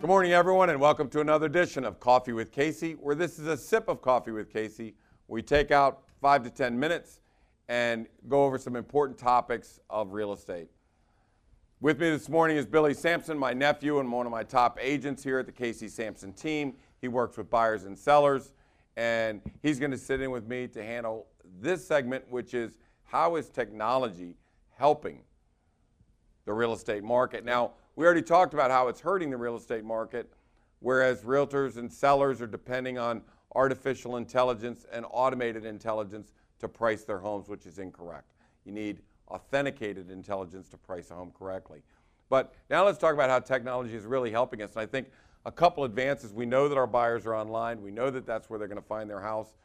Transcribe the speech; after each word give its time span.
Good 0.00 0.06
morning, 0.06 0.30
everyone, 0.30 0.70
and 0.70 0.80
welcome 0.80 1.08
to 1.08 1.20
another 1.20 1.46
edition 1.46 1.84
of 1.84 1.98
Coffee 1.98 2.32
with 2.32 2.52
Casey, 2.52 2.92
where 2.92 3.16
this 3.16 3.40
is 3.40 3.48
a 3.48 3.56
sip 3.56 3.88
of 3.88 4.00
coffee 4.00 4.30
with 4.30 4.48
Casey. 4.48 4.94
We 5.26 5.42
take 5.42 5.72
out 5.72 6.02
five 6.20 6.44
to 6.44 6.50
10 6.50 6.78
minutes 6.78 7.18
and 7.68 8.06
go 8.28 8.44
over 8.44 8.58
some 8.58 8.76
important 8.76 9.18
topics 9.18 9.80
of 9.90 10.12
real 10.12 10.32
estate. 10.32 10.68
With 11.80 11.98
me 11.98 12.10
this 12.10 12.28
morning 12.28 12.56
is 12.56 12.64
Billy 12.64 12.94
Sampson, 12.94 13.36
my 13.36 13.52
nephew 13.52 13.98
and 13.98 14.12
one 14.12 14.24
of 14.24 14.30
my 14.30 14.44
top 14.44 14.78
agents 14.80 15.24
here 15.24 15.40
at 15.40 15.46
the 15.46 15.52
Casey 15.52 15.88
Sampson 15.88 16.32
team. 16.32 16.74
He 17.00 17.08
works 17.08 17.36
with 17.36 17.50
buyers 17.50 17.82
and 17.82 17.98
sellers, 17.98 18.52
and 18.96 19.42
he's 19.64 19.80
going 19.80 19.90
to 19.90 19.98
sit 19.98 20.20
in 20.20 20.30
with 20.30 20.46
me 20.46 20.68
to 20.68 20.84
handle 20.84 21.26
this 21.60 21.84
segment, 21.84 22.24
which 22.30 22.54
is 22.54 22.78
how 23.02 23.34
is 23.34 23.48
technology 23.48 24.36
helping 24.76 25.22
the 26.44 26.52
real 26.52 26.72
estate 26.72 27.02
market? 27.02 27.44
Now, 27.44 27.72
we 27.98 28.04
already 28.04 28.22
talked 28.22 28.54
about 28.54 28.70
how 28.70 28.86
it's 28.86 29.00
hurting 29.00 29.28
the 29.28 29.36
real 29.36 29.56
estate 29.56 29.82
market, 29.82 30.32
whereas 30.78 31.22
realtors 31.22 31.78
and 31.78 31.92
sellers 31.92 32.40
are 32.40 32.46
depending 32.46 32.96
on 32.96 33.22
artificial 33.56 34.18
intelligence 34.18 34.86
and 34.92 35.04
automated 35.10 35.64
intelligence 35.64 36.30
to 36.60 36.68
price 36.68 37.02
their 37.02 37.18
homes, 37.18 37.48
which 37.48 37.66
is 37.66 37.80
incorrect. 37.80 38.34
You 38.64 38.70
need 38.70 39.00
authenticated 39.26 40.12
intelligence 40.12 40.68
to 40.68 40.76
price 40.76 41.10
a 41.10 41.14
home 41.14 41.32
correctly. 41.36 41.82
But 42.30 42.54
now 42.70 42.84
let's 42.86 42.98
talk 42.98 43.14
about 43.14 43.30
how 43.30 43.40
technology 43.40 43.96
is 43.96 44.04
really 44.04 44.30
helping 44.30 44.62
us. 44.62 44.74
And 44.74 44.82
I 44.82 44.86
think 44.86 45.08
a 45.44 45.50
couple 45.50 45.82
advances. 45.82 46.32
We 46.32 46.46
know 46.46 46.68
that 46.68 46.78
our 46.78 46.86
buyers 46.86 47.26
are 47.26 47.34
online. 47.34 47.82
We 47.82 47.90
know 47.90 48.10
that 48.10 48.24
that's 48.24 48.48
where 48.48 48.60
they're 48.60 48.68
going 48.68 48.80
to 48.80 48.86
find 48.86 49.10
their 49.10 49.22
house. 49.22 49.56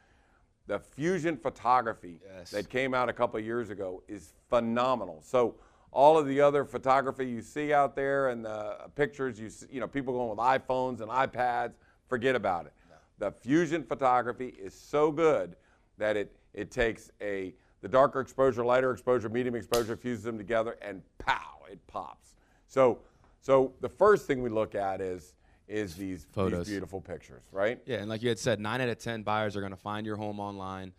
The 0.66 0.80
fusion 0.80 1.36
photography 1.36 2.18
Yes. 2.36 2.50
that 2.50 2.68
came 2.68 2.94
out 2.94 3.08
a 3.08 3.12
couple 3.12 3.38
of 3.38 3.46
years 3.46 3.70
ago 3.70 4.02
is 4.08 4.34
phenomenal. 4.50 5.20
So 5.22 5.54
all 5.94 6.18
of 6.18 6.26
the 6.26 6.40
other 6.40 6.64
photography 6.64 7.24
you 7.26 7.40
see 7.40 7.72
out 7.72 7.94
there 7.94 8.28
and 8.28 8.44
the 8.44 8.76
pictures 8.96 9.38
you 9.38 9.48
see, 9.48 9.66
you 9.70 9.80
know 9.80 9.86
people 9.86 10.12
going 10.12 10.28
with 10.28 10.38
iPhones 10.38 11.00
and 11.00 11.10
iPads, 11.10 11.74
forget 12.08 12.34
about 12.34 12.66
it. 12.66 12.72
The 13.18 13.30
fusion 13.30 13.84
photography 13.84 14.54
is 14.60 14.74
so 14.74 15.12
good 15.12 15.56
that 15.96 16.16
it 16.16 16.36
it 16.52 16.70
takes 16.70 17.10
a 17.22 17.54
the 17.80 17.88
darker 17.88 18.20
exposure, 18.20 18.64
lighter 18.64 18.90
exposure, 18.90 19.28
medium 19.28 19.54
exposure, 19.54 19.96
fuses 19.96 20.24
them 20.24 20.36
together, 20.36 20.76
and 20.82 21.00
pow, 21.18 21.62
it 21.70 21.78
pops. 21.86 22.34
So 22.66 22.98
so 23.40 23.72
the 23.80 23.88
first 23.88 24.26
thing 24.26 24.42
we 24.42 24.50
look 24.50 24.74
at 24.74 25.00
is 25.00 25.34
is 25.68 25.94
these, 25.94 26.26
Photos. 26.32 26.66
these 26.66 26.74
beautiful 26.74 27.00
pictures, 27.00 27.44
right? 27.52 27.80
Yeah, 27.86 27.98
and 27.98 28.08
like 28.08 28.22
you 28.22 28.28
had 28.28 28.38
said, 28.38 28.60
nine 28.60 28.80
out 28.80 28.88
of 28.88 28.98
ten 28.98 29.22
buyers 29.22 29.56
are 29.56 29.60
going 29.60 29.72
to 29.72 29.78
find 29.78 30.04
your 30.04 30.16
home 30.16 30.40
online, 30.40 30.92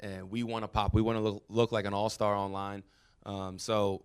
and 0.00 0.30
we 0.30 0.42
want 0.42 0.64
to 0.64 0.68
pop. 0.68 0.92
We 0.92 1.02
want 1.02 1.16
to 1.18 1.22
look, 1.22 1.44
look 1.48 1.72
like 1.72 1.86
an 1.86 1.94
all-star 1.94 2.34
online. 2.34 2.82
Um, 3.24 3.58
so, 3.58 4.04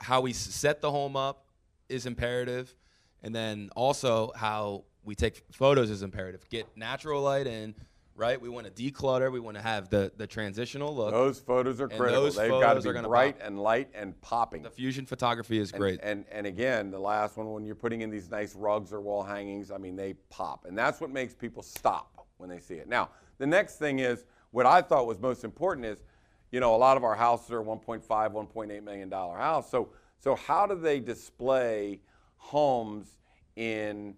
how 0.00 0.20
we 0.20 0.32
set 0.32 0.80
the 0.80 0.90
home 0.90 1.16
up 1.16 1.46
is 1.88 2.06
imperative, 2.06 2.74
and 3.22 3.34
then 3.34 3.70
also 3.76 4.32
how 4.34 4.84
we 5.04 5.14
take 5.14 5.44
photos 5.52 5.90
is 5.90 6.02
imperative. 6.02 6.48
Get 6.48 6.76
natural 6.76 7.22
light 7.22 7.46
in, 7.46 7.74
right? 8.14 8.40
We 8.40 8.48
want 8.48 8.66
to 8.66 8.72
declutter. 8.72 9.30
We 9.30 9.40
want 9.40 9.56
to 9.56 9.62
have 9.62 9.90
the 9.90 10.12
the 10.16 10.26
transitional 10.26 10.94
look. 10.94 11.10
Those 11.12 11.38
photos 11.40 11.80
are 11.80 11.84
And 11.84 11.98
critical. 11.98 12.22
those 12.22 12.36
They've 12.36 12.50
got 12.50 12.74
to 12.74 12.92
be 12.92 13.00
bright 13.02 13.38
pop. 13.38 13.46
and 13.46 13.58
light 13.60 13.90
and 13.94 14.18
popping. 14.20 14.62
the 14.62 14.70
fusion 14.70 15.06
photography 15.06 15.58
is 15.58 15.70
And- 15.72 15.80
great. 15.80 16.00
And, 16.02 16.24
and 16.30 16.46
again, 16.46 16.90
the 16.90 16.98
last 16.98 17.36
one, 17.36 17.52
when 17.52 17.64
you're 17.64 17.74
putting 17.74 18.00
in 18.02 18.10
these 18.10 18.30
nice 18.30 18.54
rugs 18.54 18.92
or 18.92 19.00
wall 19.00 19.22
hangings, 19.22 19.70
I 19.70 19.78
mean, 19.78 19.96
they 19.96 20.14
pop. 20.30 20.64
And 20.66 20.76
that's 20.76 21.00
what 21.00 21.10
makes 21.10 21.34
people 21.34 21.62
stop 21.62 22.26
when 22.38 22.48
they 22.48 22.58
see 22.60 22.74
it. 22.74 22.88
Now, 22.88 23.10
the 23.38 23.46
next 23.46 23.76
thing 23.78 23.98
is 23.98 24.24
what 24.50 24.66
I 24.66 24.80
thought 24.82 25.06
was 25.06 25.18
most 25.18 25.44
important 25.44 25.86
is, 25.86 26.02
you 26.50 26.60
know, 26.60 26.74
a 26.74 26.78
lot 26.78 26.96
of 26.96 27.04
our 27.04 27.14
houses 27.14 27.50
are 27.52 27.62
1.5, 27.62 28.06
1.8 28.06 28.82
million 28.82 29.08
dollar 29.08 29.36
house. 29.36 29.70
So, 29.70 29.90
so 30.18 30.34
how 30.34 30.66
do 30.66 30.74
they 30.74 31.00
display 31.00 32.00
homes 32.36 33.18
in 33.56 34.14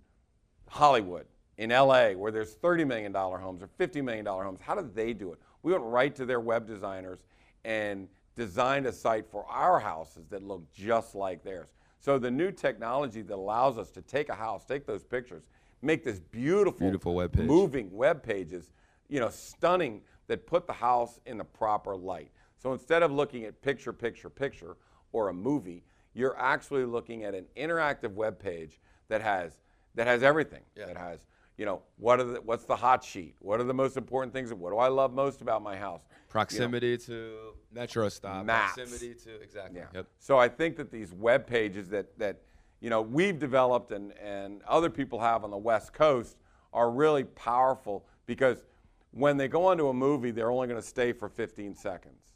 Hollywood, 0.69 1.27
in 1.59 1.71
LA, 1.71 2.11
where 2.13 2.33
there's 2.33 2.55
$30 2.57 2.87
million 2.87 3.13
homes 3.13 3.63
or 3.63 3.69
$50 3.79 4.03
million 4.03 4.25
homes? 4.27 4.61
How 4.63 4.75
do 4.75 4.89
they 4.95 5.13
do 5.13 5.33
it? 5.33 5.39
We 5.63 5.73
went 5.73 5.85
right 5.85 6.15
to 6.17 6.25
their 6.25 6.41
web 6.41 6.67
designers 6.67 7.21
and 7.65 8.09
designed 8.35 8.87
a 8.87 8.93
site 8.93 9.27
for 9.31 9.45
our 9.47 9.79
houses 9.79 10.27
that 10.31 10.43
look 10.43 10.63
just 10.73 11.15
like 11.15 11.45
theirs. 11.45 11.69
So 12.01 12.19
the 12.19 12.31
new 12.31 12.51
technology 12.51 13.23
that 13.23 13.35
allows 13.35 13.79
us 13.79 13.91
to 13.91 14.03
take 14.03 14.29
a 14.29 14.35
house, 14.35 14.65
take 14.65 14.87
those 14.87 15.05
pictures, 15.05 15.45
make 15.83 16.03
this 16.03 16.19
beautiful, 16.19 16.81
Beautiful 16.81 17.15
web 17.15 17.33
page. 17.33 17.47
moving 17.47 17.93
web 17.93 18.23
pages, 18.23 18.73
you 19.09 19.21
know, 19.21 19.29
stunning 19.29 20.01
that 20.33 20.47
put 20.47 20.67
the 20.67 20.73
house 20.73 21.21
in 21.27 21.37
the 21.37 21.45
proper 21.45 21.95
light. 21.95 22.31
So 22.57 22.73
instead 22.73 23.03
of 23.03 23.13
looking 23.13 23.45
at 23.45 23.61
picture, 23.61 23.93
picture, 23.93 24.31
picture, 24.31 24.77
or 25.13 25.29
a 25.29 25.35
movie, 25.35 25.85
you're 26.15 26.39
actually 26.39 26.87
looking 26.87 27.23
at 27.25 27.35
an 27.35 27.45
interactive 27.55 28.15
web 28.15 28.39
page 28.39 28.81
that 29.09 29.21
has 29.21 29.61
that 29.95 30.07
has 30.07 30.23
everything. 30.23 30.63
Yeah. 30.75 30.87
That 30.87 30.97
has, 30.97 31.27
you 31.59 31.67
know, 31.67 31.83
what 31.99 32.19
are 32.19 32.25
the, 32.25 32.41
what's 32.41 32.65
the 32.65 32.77
hot 32.77 33.05
sheet? 33.05 33.35
What 33.41 33.61
are 33.61 33.65
the 33.65 33.75
most 33.75 33.99
important 33.99 34.33
things? 34.33 34.55
What 34.55 34.71
do 34.71 34.79
I 34.79 34.89
love 34.89 35.13
most 35.13 35.43
about 35.43 35.63
my 35.63 35.77
house? 35.77 36.01
proximity 36.31 36.97
to 36.97 37.53
metro 37.71 38.09
stop. 38.09 38.47
Maps. 38.47 38.75
Proximity 38.75 39.15
to 39.25 39.35
exactly. 39.43 39.81
Yeah. 39.81 39.87
Yep. 39.95 40.07
So 40.19 40.39
I 40.39 40.49
think 40.49 40.77
that 40.79 40.91
these 40.91 41.13
web 41.13 41.47
pages 41.47 41.91
that 41.91 42.19
that 42.19 42.41
you 42.81 42.89
know 42.89 43.03
we've 43.03 43.39
developed 43.39 43.93
and 43.93 44.13
and 44.19 44.63
other 44.63 44.89
people 44.89 45.21
have 45.21 45.45
on 45.45 45.51
the 45.51 45.59
West 45.59 45.93
Coast 45.93 46.39
are 46.73 46.91
really 46.91 47.25
powerful 47.25 48.07
because 48.25 48.65
when 49.13 49.37
they 49.37 49.49
go 49.49 49.67
onto 49.67 49.89
a 49.89 49.95
movie, 49.95 50.31
they're 50.31 50.51
only 50.51 50.67
going 50.67 50.81
to 50.81 50.87
stay 50.87 51.13
for 51.13 51.29
15 51.29 51.75
seconds. 51.75 52.33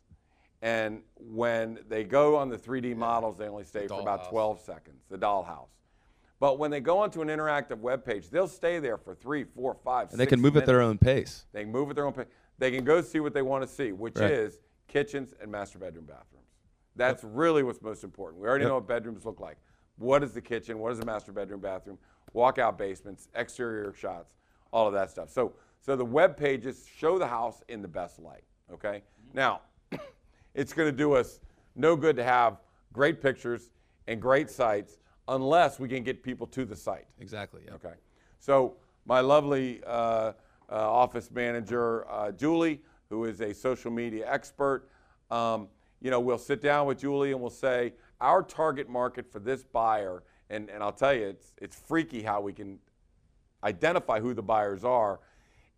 And 0.62 1.02
when 1.16 1.80
they 1.88 2.04
go 2.04 2.36
on 2.36 2.48
the 2.48 2.56
3D 2.56 2.96
models, 2.96 3.36
they 3.38 3.48
only 3.48 3.64
stay 3.64 3.88
for 3.88 4.00
about 4.00 4.24
dollhouse. 4.24 4.30
12 4.30 4.60
seconds, 4.60 5.02
the 5.10 5.18
dollhouse. 5.18 5.68
But 6.38 6.58
when 6.58 6.70
they 6.70 6.80
go 6.80 6.98
onto 6.98 7.22
an 7.22 7.28
interactive 7.28 7.78
web 7.78 8.04
page, 8.04 8.28
they'll 8.30 8.48
stay 8.48 8.78
there 8.78 8.98
for 8.98 9.14
three, 9.14 9.44
four, 9.44 9.74
five, 9.74 10.10
And 10.10 10.20
they 10.20 10.26
can 10.26 10.40
move 10.40 10.56
at 10.56 10.66
their 10.66 10.82
own 10.82 10.98
pace. 10.98 11.46
They 11.52 11.62
can 11.62 11.72
move 11.72 11.88
at 11.90 11.96
their 11.96 12.06
own 12.06 12.12
pace. 12.12 12.26
They 12.58 12.70
can 12.70 12.84
go 12.84 13.00
see 13.00 13.20
what 13.20 13.32
they 13.32 13.42
want 13.42 13.62
to 13.62 13.68
see, 13.68 13.92
which 13.92 14.16
Right. 14.16 14.30
is 14.32 14.60
kitchens 14.86 15.34
and 15.40 15.50
master 15.50 15.78
bedroom 15.78 16.04
bathrooms. 16.04 16.44
That's 16.94 17.24
really 17.24 17.62
what's 17.62 17.82
most 17.82 18.04
important. 18.04 18.40
We 18.40 18.48
already 18.48 18.64
Yep. 18.64 18.68
know 18.70 18.74
what 18.76 18.86
bedrooms 18.86 19.24
look 19.26 19.40
like. 19.40 19.58
What 19.96 20.22
is 20.22 20.32
the 20.32 20.40
kitchen? 20.40 20.78
What 20.78 20.92
is 20.92 20.98
the 20.98 21.06
master 21.06 21.32
bedroom 21.32 21.60
bathroom? 21.60 21.98
Walkout 22.34 22.76
basements, 22.76 23.28
exterior 23.34 23.92
shots, 23.92 24.34
all 24.72 24.86
of 24.86 24.94
that 24.94 25.10
stuff. 25.10 25.30
So, 25.30 25.54
so 25.86 25.94
the 25.94 26.04
web 26.04 26.36
pages 26.36 26.84
show 26.98 27.16
the 27.16 27.28
house 27.28 27.62
in 27.68 27.80
the 27.80 27.86
best 27.86 28.18
light. 28.18 28.42
Okay. 28.72 29.04
Now, 29.32 29.60
it's 30.54 30.72
going 30.72 30.90
to 30.90 30.96
do 30.96 31.12
us 31.12 31.38
no 31.76 31.94
good 31.94 32.16
to 32.16 32.24
have 32.24 32.56
great 32.92 33.22
pictures 33.22 33.70
and 34.08 34.20
great 34.20 34.50
sites 34.50 34.98
unless 35.28 35.78
we 35.78 35.88
can 35.88 36.02
get 36.02 36.24
people 36.24 36.44
to 36.48 36.64
the 36.64 36.74
site. 36.74 37.06
Exactly. 37.20 37.62
Yep. 37.66 37.74
Okay. 37.74 37.94
So 38.40 38.74
my 39.04 39.20
lovely 39.20 39.80
uh, 39.86 39.90
uh, 39.90 40.32
office 40.68 41.30
manager, 41.30 42.04
uh, 42.10 42.32
Julie, 42.32 42.80
who 43.08 43.24
is 43.24 43.40
a 43.40 43.54
social 43.54 43.92
media 43.92 44.28
expert, 44.28 44.88
um, 45.30 45.68
you 46.02 46.10
know, 46.10 46.18
we'll 46.18 46.36
sit 46.36 46.60
down 46.60 46.88
with 46.88 46.98
Julie 46.98 47.30
and 47.30 47.40
we'll 47.40 47.48
say 47.48 47.92
our 48.20 48.42
target 48.42 48.88
market 48.88 49.30
for 49.30 49.38
this 49.38 49.62
buyer, 49.62 50.24
and, 50.50 50.68
and 50.68 50.82
I'll 50.82 50.90
tell 50.90 51.14
you, 51.14 51.26
it's, 51.26 51.52
it's 51.58 51.76
freaky 51.76 52.22
how 52.22 52.40
we 52.40 52.52
can 52.52 52.80
identify 53.62 54.18
who 54.18 54.34
the 54.34 54.42
buyers 54.42 54.82
are. 54.82 55.20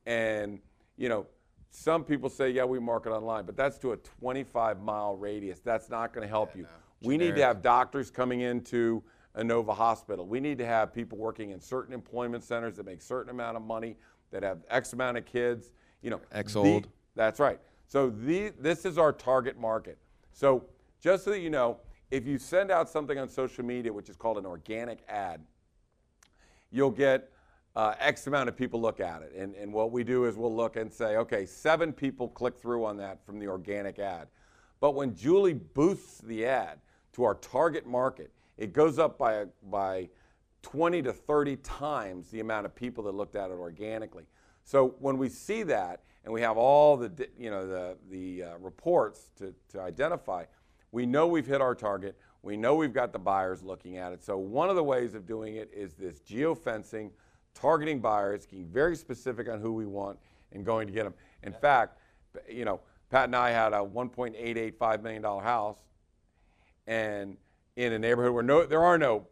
And, 0.08 0.58
you 0.96 1.10
know, 1.10 1.26
some 1.70 2.02
people 2.02 2.30
say, 2.30 2.48
yeah, 2.48 2.64
we 2.64 2.80
market 2.80 3.10
online, 3.10 3.44
but 3.44 3.56
that's 3.56 3.76
to 3.80 3.92
a 3.92 3.96
25 3.98 4.80
mile 4.80 5.16
radius. 5.16 5.60
That's 5.60 5.91
not 5.91 6.14
going 6.14 6.26
to 6.26 6.28
help 6.28 6.56
you. 6.56 6.66
We 7.02 7.19
need 7.19 7.36
to 7.36 7.42
have 7.42 7.62
doctors 7.62 8.10
coming 8.10 8.41
into 8.41 9.02
Inova 9.36 9.76
Hospital. 9.76 10.26
We 10.26 10.41
need 10.41 10.56
to 10.58 10.66
have 10.66 10.94
people 10.94 11.19
working 11.19 11.50
in 11.50 11.60
certain 11.60 11.92
employment 11.92 12.42
centers 12.42 12.76
that 12.76 12.86
make 12.86 13.02
certain 13.02 13.30
amount 13.30 13.58
of 13.58 13.62
money, 13.62 13.96
that 14.30 14.42
have 14.42 14.60
X 14.70 14.94
amount 14.94 15.19
of 15.19 15.26
kids. 15.26 15.72
You 16.00 16.10
know, 16.10 16.20
X 16.32 16.54
the- 16.54 16.60
old. 16.60 16.88
that's 17.14 17.38
right. 17.38 17.60
So 17.86 18.08
the, 18.08 18.52
this 18.58 18.86
is 18.86 18.96
our 18.96 19.12
target 19.12 19.58
market. 19.58 19.98
So 20.32 20.64
just 21.00 21.25
so 21.25 21.32
that 21.32 21.40
you 21.40 21.50
know, 21.50 21.78
if 22.10 22.26
you 22.26 22.38
send 22.38 22.70
out 22.70 22.88
something 22.88 23.19
on 23.19 23.28
social 23.28 23.64
media, 23.64 23.93
which 23.93 24.08
is 24.08 24.16
called 24.16 24.38
an 24.38 24.46
organic 24.46 25.00
ad, 25.06 25.43
you'll 26.70 26.90
get 26.90 27.31
uh, 27.76 27.94
X 27.99 28.26
amount 28.26 28.49
of 28.49 28.56
people 28.56 28.81
look 28.81 29.00
at 29.00 29.23
it. 29.23 29.32
And, 29.37 29.55
and 29.55 29.73
what 29.73 29.93
we 29.93 30.05
do 30.05 30.25
is 30.25 30.37
we'll 30.37 30.55
look 30.55 30.76
and 30.76 30.93
say, 30.93 31.17
okay, 31.17 31.47
seven 31.47 31.93
people 31.93 32.29
click 32.29 32.56
through 32.56 32.85
on 32.85 32.97
that 32.99 33.25
from 33.25 33.38
the 33.38 33.47
organic 33.47 33.99
ad. 33.99 34.29
But 34.81 34.94
when 34.94 35.15
Julie 35.15 35.55
boosts 35.55 36.20
the 36.20 36.47
ad 36.47 36.81
to 37.12 37.25
our 37.25 37.35
target 37.37 37.87
market, 37.87 38.32
it 38.56 38.73
goes 38.73 38.99
up 38.99 39.19
by, 39.19 39.44
by 39.70 40.09
20 40.62 41.03
to 41.03 41.12
30 41.12 41.56
times 41.56 42.31
the 42.31 42.41
amount 42.41 42.67
of 42.67 42.75
people 42.75 43.05
that 43.05 43.15
looked 43.15 43.37
at 43.37 43.50
it 43.50 43.55
organically. 43.55 44.25
So 44.64 44.94
when 44.99 45.17
we 45.17 45.29
see 45.29 45.62
that 45.64 46.03
and 46.25 46.32
we 46.32 46.41
have 46.43 46.56
all 46.56 46.97
the, 46.97 47.29
you 47.38 47.50
know, 47.50 47.67
the, 47.67 47.97
the 48.11 48.43
uh, 48.43 48.59
reports 48.59 49.31
to, 49.38 49.55
to 49.71 49.81
identify, 49.81 50.44
we 50.93 51.06
know 51.06 51.26
we've 51.26 51.47
hit 51.47 51.61
our 51.61 51.75
target. 51.75 52.19
We 52.43 52.56
know 52.56 52.75
we've 52.75 52.93
got 52.93 53.12
the 53.12 53.19
buyers 53.19 53.62
looking 53.62 53.97
at 53.97 54.12
it. 54.12 54.23
So 54.23 54.37
one 54.37 54.69
of 54.69 54.76
the 54.76 54.85
ways 54.85 55.14
of 55.14 55.26
doing 55.26 55.56
it 55.56 55.71
is 55.73 55.94
this 55.94 56.21
geofencing, 56.21 57.11
targeting 57.60 58.00
buyers, 58.00 58.46
getting 58.46 58.66
very 58.66 58.96
specific 58.96 59.49
on 59.49 59.60
who 59.60 59.72
we 59.72 59.87
want 59.87 60.19
and 60.52 60.64
going 60.64 60.87
to 60.87 60.93
get 60.93 61.05
them. 61.05 61.14
In 61.43 61.52
fact, 61.52 61.99
you 62.49 62.64
know, 62.64 62.81
Pat 63.10 63.25
and 63.25 63.37
I 63.37 63.50
had 63.50 63.72
a 63.72 63.76
1.885 63.76 65.02
million 65.02 65.22
dollar 65.22 65.43
house, 65.43 65.78
and 66.87 67.37
in 67.76 67.93
a 67.93 67.99
neighborhood 67.99 68.32
where 68.32 68.43
no, 68.43 68.66
there 68.66 68.82
are 68.82 68.99
no 68.99 69.26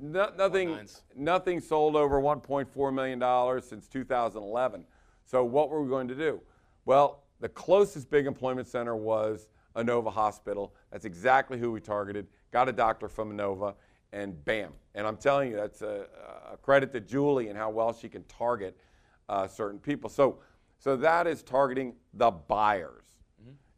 No, 0.00 0.30
nothing, 0.36 0.78
nothing 1.14 1.60
sold 1.60 1.96
over 1.96 2.20
1.4 2.20 2.94
million 2.94 3.18
dollars 3.18 3.64
since 3.64 3.88
2011. 3.88 4.84
So 5.24 5.44
what 5.44 5.70
were 5.70 5.82
we 5.82 5.88
going 5.88 6.08
to 6.08 6.14
do? 6.14 6.40
Well, 6.84 7.22
the 7.40 7.48
closest 7.48 8.10
big 8.10 8.26
employment 8.26 8.68
center 8.68 8.94
was 8.94 9.48
Inova 9.74 10.12
Hospital. 10.12 10.74
That's 10.90 11.04
exactly 11.04 11.58
who 11.58 11.72
we 11.72 11.80
targeted. 11.80 12.26
Got 12.52 12.68
a 12.68 12.72
doctor 12.72 13.08
from 13.08 13.32
Inova, 13.36 13.74
and 14.16 14.42
bam. 14.46 14.72
And 14.94 15.06
I'm 15.06 15.18
telling 15.18 15.50
you, 15.50 15.56
that's 15.56 15.82
a, 15.82 16.06
a 16.50 16.56
credit 16.56 16.90
to 16.92 17.00
Julie 17.00 17.48
and 17.48 17.58
how 17.58 17.68
well 17.68 17.92
she 17.92 18.08
can 18.08 18.24
target 18.24 18.76
uh, 19.28 19.46
certain 19.46 19.78
people. 19.78 20.08
So, 20.08 20.38
so 20.78 20.96
that 20.96 21.26
is 21.26 21.42
targeting 21.42 21.94
the 22.14 22.30
buyers. 22.30 23.04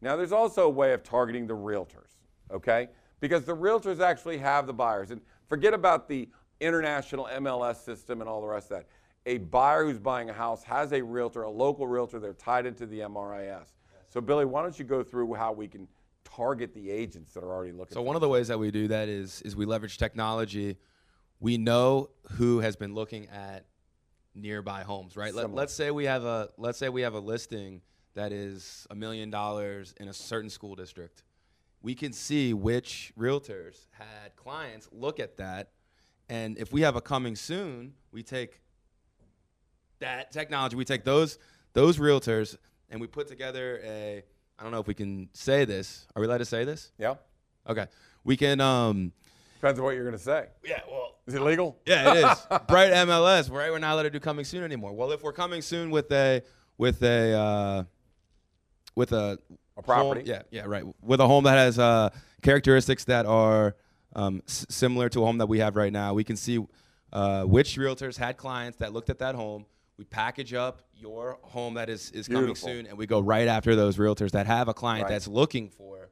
Now, 0.01 0.15
there's 0.15 0.31
also 0.31 0.67
a 0.67 0.71
way 0.71 0.93
of 0.93 1.03
targeting 1.03 1.49
the 1.49 1.57
realtors, 1.57 2.19
okay? 2.53 2.89
Because 3.19 3.45
the 3.45 3.57
realtors 3.57 3.99
actually 3.99 4.39
have 4.39 4.69
the 4.69 4.73
buyers. 4.73 5.11
And 5.11 5.21
forget 5.49 5.75
about 5.75 6.09
the 6.09 6.29
international 6.61 7.29
MLS 7.39 7.85
system 7.85 8.21
and 8.21 8.31
all 8.31 8.41
the 8.41 8.47
rest 8.47 8.71
of 8.71 8.79
that. 8.79 8.87
A 9.27 9.39
buyer 9.39 9.85
who's 9.85 9.99
buying 9.99 10.31
a 10.31 10.33
house 10.33 10.63
has 10.63 10.93
a 10.93 11.03
realtor, 11.03 11.43
a 11.43 11.51
local 11.51 11.89
realtor, 11.89 12.21
they're 12.21 12.33
tied 12.33 12.65
into 12.65 12.87
the 12.87 13.01
MRIS. 13.01 13.67
So, 14.09 14.21
Billy, 14.21 14.45
why 14.45 14.63
don't 14.63 14.79
you 14.79 14.85
go 14.85 15.03
through 15.03 15.35
how 15.35 15.53
we 15.53 15.67
can 15.67 15.89
target 16.37 16.75
the 16.75 16.91
agents 16.91 17.33
that 17.35 17.43
are 17.43 17.53
already 17.53 17.73
looking 17.73 17.95
So 17.95 18.03
one 18.03 18.17
of 18.17 18.21
the 18.21 18.29
ways 18.29 18.49
that 18.49 18.59
we 18.59 18.71
do 18.71 18.89
that 18.89 19.09
is 19.09 19.43
is 19.43 19.57
we 19.57 19.67
leverage 19.67 19.99
technology. 19.99 20.77
We 21.41 21.57
know 21.59 22.11
who 22.33 22.61
has 22.61 22.77
been 22.77 22.95
looking 22.95 23.29
at 23.29 23.67
nearby 24.35 24.83
homes, 24.83 25.17
right? 25.17 25.35
Let, 25.35 25.53
let's 25.53 25.75
say 25.75 25.91
we 25.91 26.05
have 26.05 26.25
a 26.25 26.51
let's 26.57 26.79
say 26.79 26.89
we 26.89 27.03
have 27.03 27.15
a 27.15 27.21
listing 27.21 27.83
that 28.15 28.33
is 28.33 28.87
a 28.91 28.95
million 28.95 29.31
dollars 29.31 29.95
in 30.01 30.09
a 30.09 30.13
certain 30.13 30.51
school 30.51 30.75
district. 30.75 31.23
We 31.81 31.95
can 31.95 32.13
see 32.13 32.53
which 32.55 33.13
realtors 33.17 33.87
had 33.93 34.35
clients 34.35 34.89
look 34.91 35.21
at 35.21 35.37
that, 35.37 35.71
and 36.29 36.59
if 36.59 36.73
we 36.73 36.81
have 36.83 36.97
a 36.97 37.01
coming 37.01 37.37
soon, 37.37 37.95
we 38.11 38.23
take 38.23 38.61
that 40.01 40.33
technology. 40.33 40.77
We 40.77 40.85
take 40.85 41.05
those 41.05 41.39
those 41.73 41.99
realtors 41.99 42.57
and 42.91 43.01
we 43.01 43.07
put 43.07 43.29
together 43.29 43.81
a. 43.85 44.25
I 44.59 44.63
don't 44.63 44.73
know 44.73 44.81
if 44.81 44.87
we 44.87 44.95
can 44.95 45.29
say 45.33 45.65
this. 45.65 46.07
Are 46.17 46.21
we 46.21 46.27
allowed 46.27 46.39
to 46.39 46.45
say 46.45 46.65
this? 46.65 46.91
Yeah? 46.99 47.15
Okay. 47.69 47.87
We 48.25 48.37
can 48.37 48.61
um 48.61 49.13
Depends 49.61 49.79
on 49.79 49.85
what 49.85 49.95
you're 49.95 50.05
going 50.05 50.17
to 50.17 50.23
say. 50.23 50.47
Yeah, 50.65 50.81
well 50.91 51.17
Is 51.27 51.35
it 51.35 51.43
legal? 51.43 51.79
Yeah, 51.87 52.13
it 52.15 52.17
is. 52.19 52.47
Bright 52.69 52.93
MLS, 52.93 53.51
right? 53.51 53.71
We're 53.71 53.79
not 53.79 53.95
allowed 53.95 54.03
to 54.05 54.11
do 54.11 54.21
coming 54.21 54.45
soon 54.45 54.63
anymore. 54.65 54.93
Well, 54.93 55.13
if 55.13 55.23
we're 55.23 55.33
coming 55.33 55.63
soon 55.63 55.91
with 55.91 56.11
a 56.13 56.43
with 56.77 57.03
a 57.03 57.33
uh 57.35 57.85
with 58.95 59.13
a 59.13 59.39
A 59.77 59.83
property. 59.83 60.21
home- 60.21 60.29
yeah, 60.29 60.43
yeah, 60.51 60.65
right. 60.67 60.85
With 61.03 61.21
a 61.21 61.27
home 61.27 61.45
that 61.45 61.57
has 61.57 61.79
uh 61.79 62.11
characteristics 62.43 63.05
that 63.05 63.27
are 63.27 63.77
um, 64.17 64.43
s- 64.49 64.67
similar 64.69 65.09
to 65.11 65.23
a 65.23 65.27
home 65.27 65.39
that 65.39 65.47
we 65.49 65.59
have 65.61 65.77
right 65.77 65.93
now, 65.93 66.15
we 66.15 66.25
can 66.25 66.37
see 66.37 66.65
uh, 67.13 67.45
which 67.45 67.77
realtors 67.77 68.17
had 68.17 68.37
clients 68.37 68.79
that 68.79 68.93
looked 68.93 69.11
at 69.11 69.19
that 69.19 69.35
home. 69.35 69.67
We 69.99 70.05
package 70.05 70.55
up 70.55 70.83
your 70.95 71.39
home 71.43 71.75
that 71.75 71.91
is, 71.91 72.13
is 72.13 72.29
coming 72.29 72.45
Beautiful. 72.45 72.69
soon, 72.69 72.87
and 72.87 72.97
we 72.97 73.05
go 73.07 73.19
right 73.19 73.49
after 73.49 73.75
those 73.75 73.97
realtors 73.97 74.31
that 74.31 74.47
have 74.47 74.69
a 74.69 74.75
client 74.75 75.05
Right. 75.05 75.11
that's 75.11 75.27
looking 75.27 75.69
for 75.69 76.09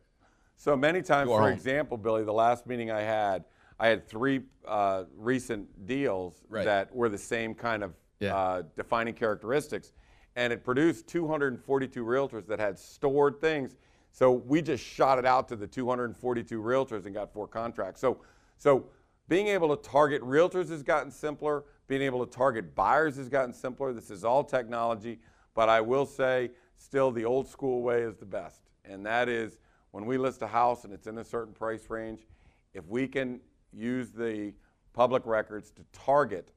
So 0.56 0.74
many 0.76 1.02
times, 1.02 1.28
Your 1.28 1.38
for 1.42 1.50
example, 1.50 1.96
Billy, 1.96 2.24
the 2.24 2.32
last 2.32 2.66
meeting 2.66 2.90
I 2.90 3.02
had, 3.02 3.44
I 3.78 3.86
had 3.88 4.08
three 4.08 4.40
uh, 4.66 5.04
recent 5.16 5.86
deals 5.86 6.42
Right. 6.48 6.64
that 6.64 6.92
were 6.96 7.08
the 7.08 7.18
same 7.18 7.54
kind 7.54 7.84
of 7.84 7.94
Yeah. 8.18 8.34
uh, 8.34 8.62
defining 8.74 9.14
characteristics, 9.14 9.92
and 10.34 10.52
it 10.52 10.64
produced 10.64 11.06
242 11.06 12.04
realtors 12.04 12.46
that 12.48 12.58
had 12.58 12.76
stored 12.78 13.40
things. 13.40 13.76
So 14.10 14.32
we 14.32 14.62
just 14.62 14.82
shot 14.82 15.18
it 15.18 15.26
out 15.26 15.46
to 15.48 15.56
the 15.56 15.66
242 15.68 16.60
realtors 16.60 17.04
and 17.06 17.14
got 17.14 17.32
four 17.32 17.46
contracts. 17.46 18.00
So, 18.00 18.18
so 18.56 18.86
being 19.28 19.48
able 19.48 19.76
to 19.76 19.88
target 19.88 20.22
realtors 20.22 20.68
has 20.70 20.82
gotten 20.82 21.10
simpler. 21.10 21.64
Being 21.88 22.02
able 22.02 22.24
to 22.24 22.30
target 22.30 22.74
buyers 22.74 23.16
has 23.16 23.28
gotten 23.28 23.52
simpler. 23.52 23.92
This 23.92 24.10
is 24.10 24.24
all 24.24 24.42
technology, 24.44 25.20
but 25.54 25.68
I 25.68 25.80
will 25.80 26.06
say, 26.06 26.50
still 26.76 27.10
the 27.10 27.24
old 27.24 27.48
school 27.48 27.82
way 27.82 28.02
is 28.02 28.16
the 28.16 28.26
best, 28.26 28.62
and 28.84 29.04
that 29.06 29.28
is 29.28 29.58
when 29.92 30.04
we 30.04 30.18
list 30.18 30.42
a 30.42 30.46
house 30.46 30.84
and 30.84 30.92
it's 30.92 31.06
in 31.06 31.18
a 31.18 31.24
certain 31.24 31.54
price 31.54 31.88
range, 31.88 32.26
if 32.74 32.86
we 32.86 33.08
can 33.08 33.40
use 33.72 34.10
the 34.10 34.52
public 34.92 35.24
records 35.24 35.70
to 35.70 35.82
target 35.92 36.52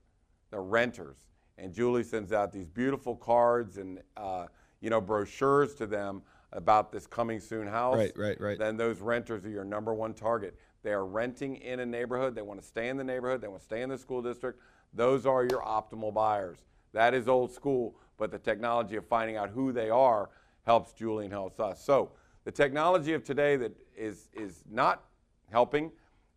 the 0.50 0.60
renters, 0.60 1.18
and 1.58 1.74
Julie 1.74 2.04
sends 2.04 2.34
out 2.34 2.52
these 2.52 2.68
beautiful 2.68 3.16
cards 3.16 3.78
and 3.78 4.02
uh, 4.18 4.48
you 4.82 4.90
know 4.90 5.00
brochures 5.00 5.76
to 5.76 5.86
them 5.86 6.22
about 6.54 6.92
this 6.92 7.06
coming 7.06 7.40
soon 7.40 7.68
house. 7.68 7.96
Right, 7.96 8.12
right, 8.18 8.42
right. 8.42 8.58
Then 8.58 8.76
those 8.76 9.02
renters 9.02 9.46
are 9.46 9.50
your 9.50 9.64
number 9.64 9.94
one 9.94 10.14
target. 10.14 10.58
They 10.84 10.92
are 10.92 11.06
renting 11.06 11.58
in 11.58 11.80
a 11.82 11.86
neighborhood. 11.86 12.36
They 12.36 12.42
want 12.42 12.62
to 12.62 12.66
stay 12.66 12.90
in 12.90 12.98
the 12.98 13.04
neighborhood. 13.04 13.42
They 13.42 13.48
want 13.48 13.60
to 13.62 13.66
stay 13.66 13.82
in 13.82 13.90
the 13.90 13.98
school 13.98 14.22
district. 14.22 14.60
Those 14.94 15.26
are 15.26 15.44
your 15.44 15.62
optimal 15.62 16.14
buyers. 16.14 16.60
That 16.94 17.14
is 17.14 17.28
old 17.28 17.52
school, 17.52 17.96
but 18.18 18.32
the 18.32 18.40
technology 18.40 18.96
of 18.96 19.06
finding 19.08 19.38
out 19.38 19.50
who 19.50 19.72
they 19.72 19.90
are 19.90 20.30
helps 20.66 20.94
Julie 20.94 21.26
and 21.26 21.34
helps 21.34 21.60
us. 21.60 21.84
So 21.84 22.12
the 22.46 22.52
technology 22.52 23.14
of 23.14 23.24
today 23.24 23.56
that 23.58 23.76
is 23.96 24.30
is 24.34 24.64
not 24.72 25.04
helping 25.52 25.92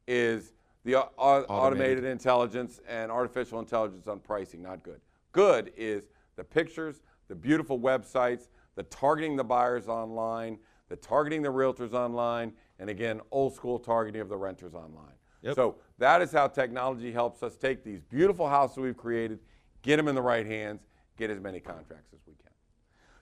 is 0.07 0.53
the 0.85 0.97
uh, 0.97 1.05
au- 1.19 1.43
au- 1.43 1.45
automated 1.45 2.05
intelligence 2.05 2.81
and 2.89 3.11
artificial 3.11 3.61
intelligence 3.61 4.09
on 4.09 4.19
pricing. 4.19 4.63
Not 4.63 4.83
good. 4.83 5.01
Good 5.33 5.73
is 5.77 6.03
the 6.37 6.45
pictures, 6.45 7.03
the 7.29 7.35
beautiful 7.35 7.79
websites, 7.79 8.49
the 8.75 8.83
targeting 8.85 9.37
the 9.37 9.45
buyers 9.45 9.89
online, 9.89 10.59
the 10.89 10.97
targeting 10.97 11.43
the 11.43 11.53
realtors 11.53 11.93
online, 11.93 12.53
and 12.83 12.91
again, 12.91 13.21
old 13.31 13.55
school 13.55 13.79
targeting 13.79 14.21
of 14.21 14.29
the 14.29 14.37
renters 14.37 14.75
online. 14.75 15.15
Yep. 15.43 15.55
So 15.55 15.77
that 15.99 16.21
is 16.21 16.33
how 16.33 16.49
technology 16.49 17.13
helps 17.13 17.45
us 17.45 17.57
take 17.57 17.85
these 17.85 18.01
beautiful 18.01 18.49
houses 18.49 18.77
we've 18.79 18.97
created, 18.97 19.39
get 19.83 19.99
them 19.99 20.09
in 20.09 20.17
the 20.17 20.23
right 20.23 20.45
hands, 20.45 20.81
get 21.17 21.31
as 21.31 21.39
many 21.39 21.61
contracts 21.61 22.13
as 22.13 22.19
we 22.27 22.35
can. 22.35 22.51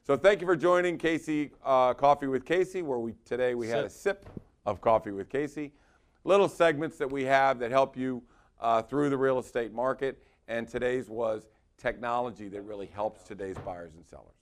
So 0.02 0.16
thank 0.16 0.40
you 0.40 0.46
for 0.46 0.56
joining 0.56 0.96
Casey 0.96 1.50
uh, 1.62 1.92
Coffee 1.92 2.26
with 2.26 2.46
Casey, 2.46 2.80
where 2.80 2.98
we 3.00 3.12
today 3.26 3.54
we 3.54 3.68
had 3.68 3.84
a 3.84 3.90
sip 3.90 4.30
of 4.64 4.80
coffee 4.80 5.10
with 5.10 5.28
Casey. 5.28 5.74
Little 6.24 6.48
segments 6.48 6.96
that 6.96 7.12
we 7.12 7.24
have 7.24 7.58
that 7.58 7.70
help 7.70 7.98
you 7.98 8.22
uh, 8.60 8.80
through 8.80 9.10
the 9.10 9.18
real 9.18 9.38
estate 9.38 9.74
market, 9.74 10.22
and 10.48 10.66
today's 10.66 11.10
was 11.10 11.48
technology 11.76 12.48
that 12.48 12.62
really 12.62 12.86
helps 12.86 13.24
today's 13.24 13.58
buyers 13.58 13.92
and 13.94 14.06
sellers. 14.06 14.39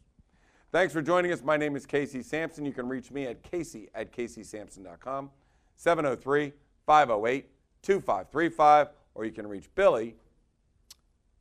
Thanks 0.70 0.92
for 0.92 1.00
joining 1.00 1.32
us. 1.32 1.42
My 1.42 1.56
name 1.56 1.76
is 1.76 1.86
Casey 1.86 2.22
Sampson. 2.22 2.66
You 2.66 2.72
can 2.72 2.88
reach 2.88 3.10
me 3.10 3.26
at 3.26 3.42
casey 3.42 3.88
at 3.94 4.12
caseysampson.com, 4.12 5.30
703 5.76 6.52
508 6.86 7.46
2535, 7.80 8.88
or 9.14 9.24
you 9.24 9.32
can 9.32 9.46
reach 9.46 9.68
Billy 9.74 10.14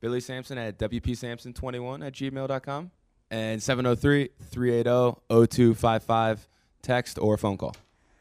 Billy 0.00 0.20
Sampson 0.20 0.56
at 0.56 0.78
WPSampson21 0.78 2.06
at 2.06 2.12
gmail.com 2.14 2.90
and 3.30 3.62
703 3.62 4.30
380 4.50 5.20
0255 5.28 6.48
text 6.80 7.18
or 7.18 7.36
phone 7.36 7.58
call. 7.58 7.76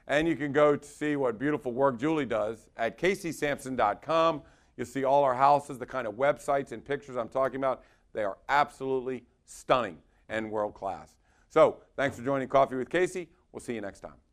And 0.07 0.27
you 0.27 0.35
can 0.35 0.51
go 0.51 0.75
to 0.75 0.85
see 0.85 1.15
what 1.15 1.37
beautiful 1.37 1.71
work 1.71 1.99
Julie 1.99 2.25
does 2.25 2.67
at 2.75 2.97
caseysampson.com. 2.97 4.41
You'll 4.75 4.87
see 4.87 5.03
all 5.03 5.23
our 5.23 5.35
houses, 5.35 5.77
the 5.77 5.85
kind 5.85 6.07
of 6.07 6.15
websites 6.15 6.71
and 6.71 6.83
pictures 6.83 7.15
I'm 7.15 7.29
talking 7.29 7.57
about. 7.57 7.83
They 8.13 8.23
are 8.23 8.37
absolutely 8.49 9.23
stunning 9.45 9.99
and 10.29 10.51
world 10.51 10.73
class. 10.73 11.15
So, 11.49 11.77
thanks 11.95 12.17
for 12.17 12.23
joining 12.23 12.47
Coffee 12.47 12.75
with 12.75 12.89
Casey. 12.89 13.29
We'll 13.51 13.61
see 13.61 13.73
you 13.73 13.81
next 13.81 14.01
time. 14.01 14.26